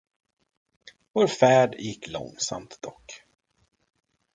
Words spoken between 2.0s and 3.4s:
långsamt dock.